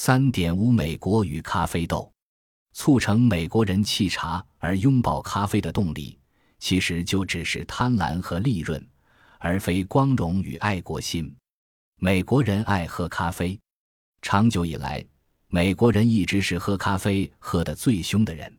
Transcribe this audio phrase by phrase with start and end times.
[0.00, 2.12] 三点五，美国与咖啡豆，
[2.72, 6.16] 促成美国人弃茶而拥抱咖啡的动力，
[6.60, 8.80] 其实就只是贪婪和利润，
[9.40, 11.34] 而非光荣与爱国心。
[11.96, 13.58] 美国人爱喝咖啡，
[14.22, 15.04] 长久以来，
[15.48, 18.56] 美国人一直是喝咖啡喝得最凶的人，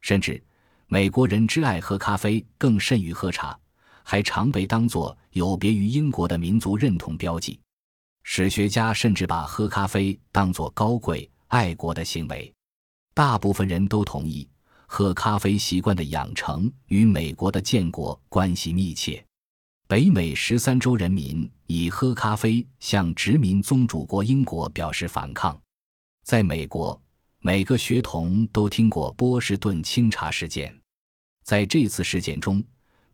[0.00, 0.40] 甚至
[0.86, 3.58] 美国人之爱喝咖啡更甚于喝茶，
[4.04, 7.58] 还常被当作有别于英国的民族认同标记。
[8.30, 12.52] 史学家甚至把喝咖啡当作高贵爱国的行为，
[13.14, 14.46] 大部分人都同意，
[14.86, 19.24] 喝咖啡习惯的养成与美国的建国关系密切。
[19.88, 25.58] 北美十三州人民以喝咖啡向殖民宗主国英国表示反抗。
[26.22, 27.00] 在美国，
[27.40, 30.78] 每个学童都听过波士顿清茶事件。
[31.44, 32.62] 在这次事件中，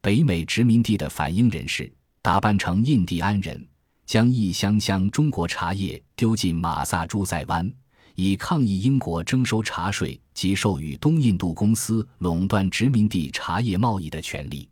[0.00, 1.90] 北美殖民地的反英人士
[2.20, 3.64] 打扮成印第安人。
[4.06, 7.70] 将一箱箱中国茶叶丢进马萨诸塞湾，
[8.14, 14.68] 以抗议英国征收茶税及授予东印度公司垄断殖民地茶叶贸易的权利。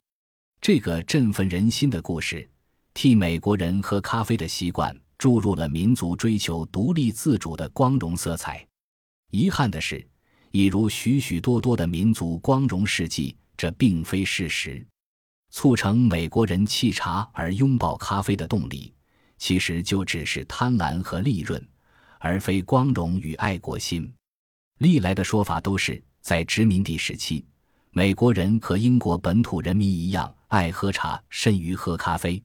[0.61, 2.49] 这个振奋人心的故事，
[2.95, 8.65] 替美国人喝咖啡的习惯注入了民族追求独立自主的光荣色彩。
[9.31, 10.07] 遗憾的是，
[10.51, 14.87] 一如许许多多的民族光荣事迹，这并非事实。
[15.51, 18.93] 促成美国人弃茶而拥抱咖啡的动力。
[19.43, 21.61] 其实就只是贪婪和利润，
[22.21, 24.09] 而非光荣与爱国心。
[24.79, 27.45] 历来的说法都是在殖民地时期，
[27.91, 32.41] 美国人和英国本土人民一样爱喝茶甚于喝咖啡。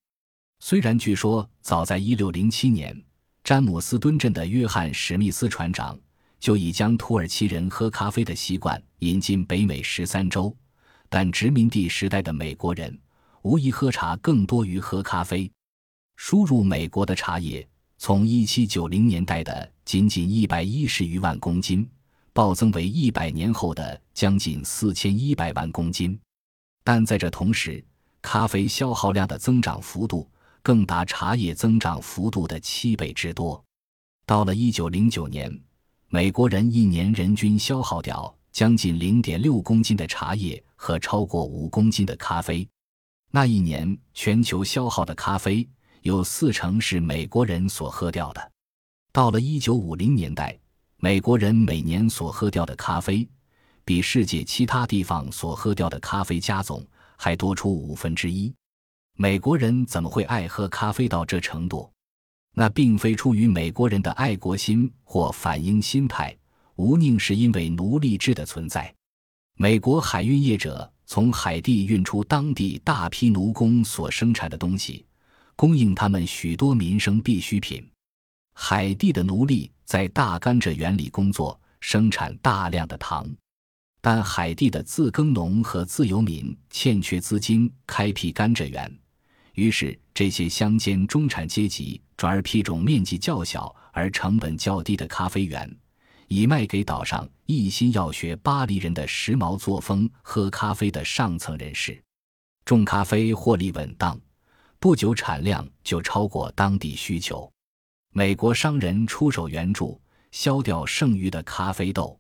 [0.60, 3.04] 虽然据说早在1607年，
[3.44, 5.96] 詹姆斯敦镇的约翰史密斯船长
[6.40, 10.52] 就已将土耳其人喝咖啡的习惯引进北美十三州，
[11.10, 13.00] 但殖民地时代的美国人
[13.44, 15.48] 无疑喝茶更多于喝咖啡。
[16.18, 17.66] 输入美国的茶叶，
[17.98, 21.88] 从1790年代的仅仅110余万公斤，
[22.34, 26.20] 暴增为100年后的将近4100万公斤。
[26.84, 27.84] 但在这同时，
[28.22, 30.30] 咖啡消耗量的增长幅度
[30.64, 33.64] 更达茶叶增长幅度的七倍之多。
[34.26, 35.62] 到了1909年，
[36.10, 42.68] 美国人一年人均消耗掉将近0.6公斤的茶叶和超过5公斤的咖啡。
[43.30, 45.66] 那一年，全球消耗的咖啡。
[46.08, 48.52] 有四成是美国人所喝掉的。
[49.12, 50.58] 到了一九五零年代，
[51.00, 53.28] 美国人每年所喝掉的咖啡，
[53.84, 56.82] 比世界其他地方所喝掉的咖啡加总
[57.18, 58.54] 还多出五分之一。
[59.18, 61.92] 美国人怎么会爱喝咖啡到这程度？
[62.54, 66.34] 那并非出于美国人的爱国心或反英心态，
[66.78, 68.96] 无宁是因为奴隶制的存在。
[69.58, 75.06] 美国海运业者从海地运出当地大批奴工所生产的东西。
[75.58, 77.86] 供应他们许多民生必需品。
[78.54, 83.28] 海地的奴隶在大甘蔗园里工作，生产大量的糖。
[84.00, 89.00] 但海地的自耕农和自由民欠缺资金开辟甘蔗园，
[89.56, 95.76] 于是这些乡间中产阶级转而批种面积较小而成本较低的咖啡园，
[96.28, 102.00] 以卖给岛上一心要学巴黎人的时髦作风喝咖啡的上层人士。
[102.64, 104.18] 种咖啡获利稳当。
[104.80, 107.52] 不久，产量就超过当地需求。
[108.14, 110.00] 美国商人出手援助，
[110.32, 112.18] 销掉剩余的咖啡豆。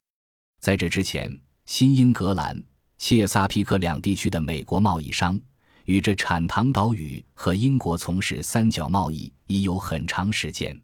[0.60, 1.32] 在这之前，
[1.66, 2.62] 新英格兰、
[2.98, 5.40] 切萨皮克两地区的美国贸易商
[5.86, 10.76] 与这产糖岛屿和英国从事三角贸易已有很长时间。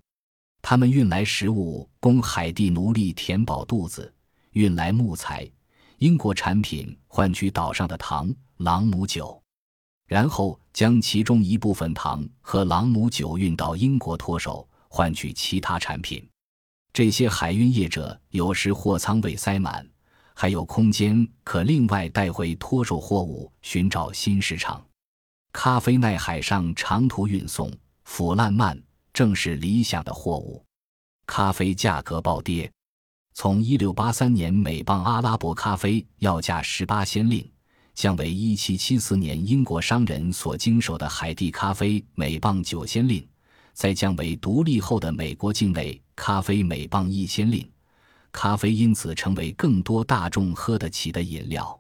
[0.62, 4.14] 他们运来食物供海地奴隶填饱肚子，
[4.52, 5.50] 运来木材、
[5.98, 9.43] 英国产品换取岛上的糖、朗姆酒。
[10.08, 16.28] 然后将其中一部分糖和朗姆酒运到英国脱手，换取其他产品。
[16.92, 19.88] 这些海运业者有时货仓未塞满，
[20.36, 24.86] 还有空间可另外带回脱手货物，寻找新市场。
[25.52, 27.72] 咖啡耐海上长途运送，
[28.04, 28.80] 腐烂慢，
[29.14, 30.64] 正是理想的货物。
[31.26, 32.72] 咖啡价格暴跌，
[33.34, 37.53] 从1683年每磅阿拉伯咖啡要价18先令。
[37.94, 43.26] 降为一七七四年英国商人所经手的海地咖啡每磅九先令，
[43.74, 47.70] 再降为独立后的美国境内咖啡每磅一千令，
[48.32, 51.80] 咖啡因此成为更多大众喝得起的饮料。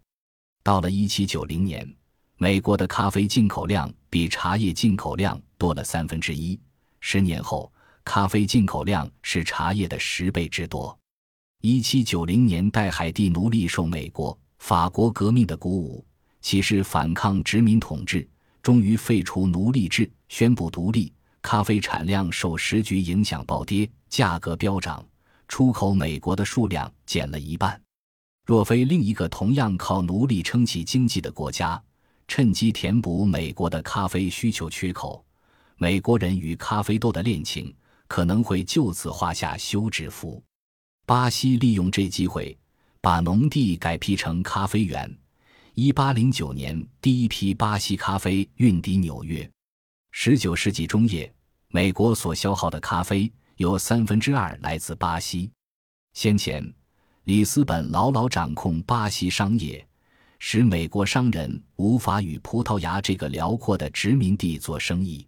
[0.64, 1.92] 到了一七九零年，
[2.38, 6.60] 美国的咖啡进口量比茶叶进口量多了三分之一，
[7.00, 7.72] 十年后，
[8.04, 10.98] 咖啡进口量是茶叶的十倍之多。
[11.62, 14.38] 一七九零年代，海地奴隶受美国。
[14.64, 16.06] 法国革命的鼓舞，
[16.40, 18.26] 起势反抗殖民统治，
[18.62, 21.12] 终于废除奴隶制，宣布独立。
[21.42, 25.06] 咖啡产量受时局影响暴跌，价格飙涨，
[25.50, 27.78] 出口美国的数量减了一半。
[28.46, 31.84] 若非另一个同样靠奴隶撑起经济的国家
[32.30, 35.26] 趁机填补美国的咖啡需求缺口，
[35.76, 37.76] 美国人与咖啡豆的恋情
[38.08, 40.42] 可能会就此画下休止符。
[41.06, 42.58] 巴西利用这机会，
[43.04, 45.14] 把农地改辟成咖啡园。
[45.74, 49.48] 一八零九年，第一批巴西咖啡运抵纽约。
[50.12, 51.30] 十九世纪中叶，
[51.68, 55.52] 美国所消耗的咖啡有三分之二来自巴西。
[56.14, 56.66] 先前，
[57.26, 59.86] 里斯本牢牢掌控巴西商业，
[60.40, 65.28] 使美国商人无法与葡萄牙这个辽阔的殖民地做生意。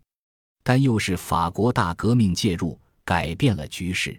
[0.63, 4.17] 但又是法国大革命介入，改变了局势。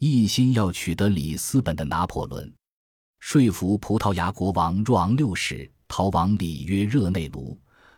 [0.00, 2.52] 一心要取得里斯本的拿破仑，
[3.20, 7.56] 说服葡萄牙国王若昂六世逃往里约热内卢。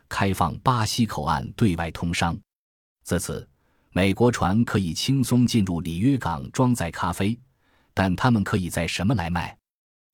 [0.08, 2.38] 开放巴西口岸对外通商，
[3.02, 3.48] 自此，
[3.92, 7.38] 美国船可以轻松进入里约港装载咖啡，
[7.94, 9.56] 但他们可以在什么来卖？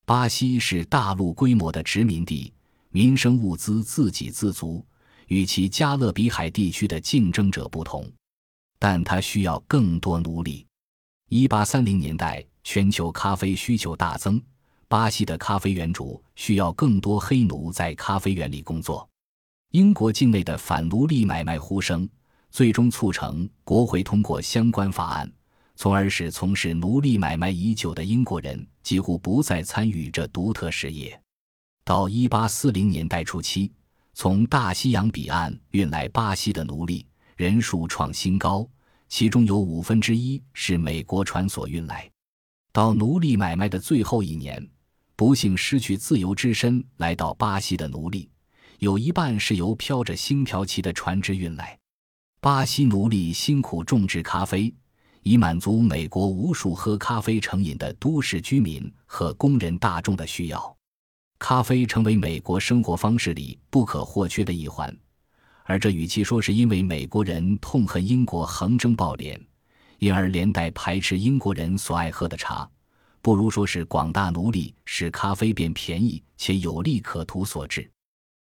[0.07, 2.55] 巴西是大陆规模的殖民地，
[2.91, 4.87] 民生物资自给自足，
[5.27, 8.09] 与其加勒比海地区的竞争者不同，
[8.79, 10.65] 但它需要更多奴隶。
[11.29, 14.41] 一八三零年代，全球咖啡需求大增，
[14.89, 19.07] 巴西的咖啡园主需要更多黑奴在咖啡园里工作。
[19.73, 22.09] 英国境内的反奴隶买卖呼声，
[22.51, 25.31] 最终促成国会通过相关法案，
[25.77, 31.21] 从而使从事奴隶买卖已久的英国人几乎不再参与这独特事业。
[31.85, 33.71] 到1840年代初期，
[34.15, 37.07] 从大西洋彼岸运来巴西的奴隶
[37.37, 38.67] 人数创新高，
[39.07, 42.11] 其中有五分之一是美国船所运来。
[42.73, 44.67] 到奴隶买卖的最后一年，
[45.19, 48.31] 不幸失去自由之身来到巴西的奴隶。
[48.79, 51.77] 有一半是由飘着星条旗的船只运来。
[52.41, 54.73] 巴西奴隶辛苦种植咖啡，
[55.25, 60.77] 以满足美国无数喝咖啡成瘾的都市居民和工人大众的需要。
[61.41, 64.97] 咖啡成为美国生活方式里不可或缺的一环，
[65.65, 69.37] 而这与其说是因为美国人痛恨英国横征暴敛，
[69.99, 72.71] 因而连带排斥英国人所爱喝的茶，
[73.21, 77.91] 不如说是广大奴隶使咖啡变便宜且有利可图所致。